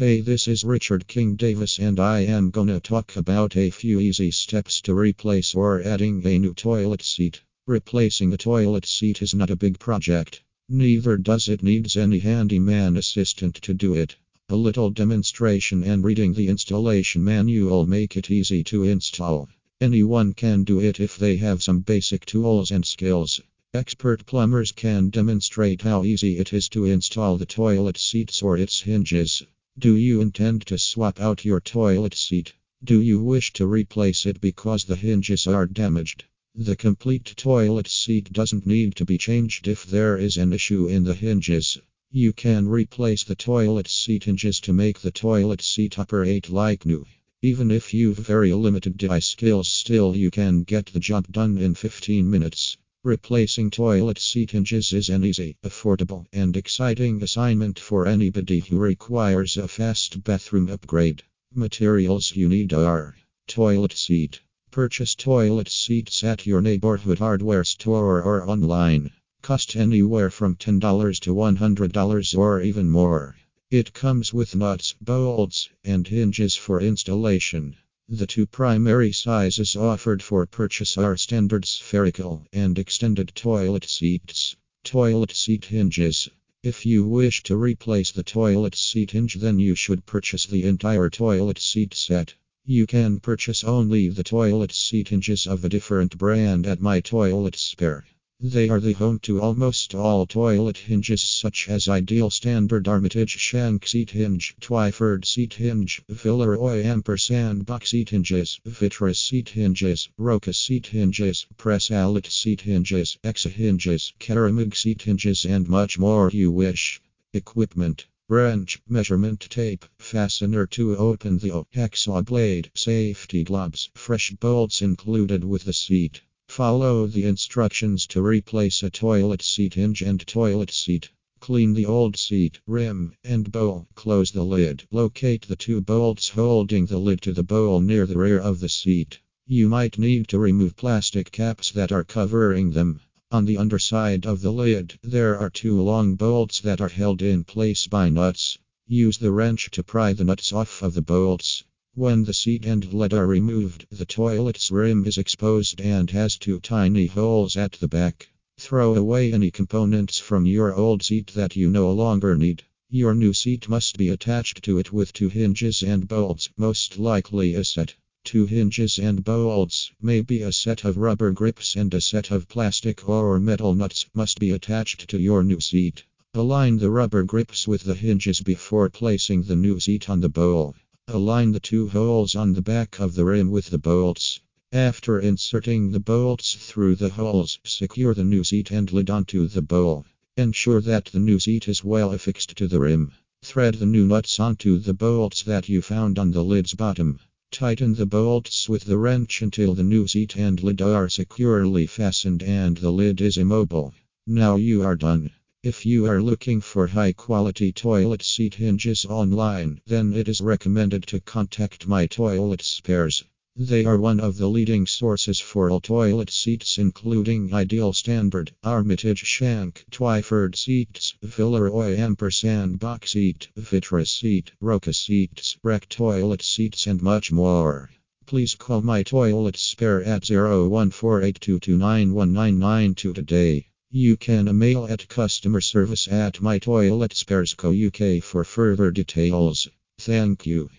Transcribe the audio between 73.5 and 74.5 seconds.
It comes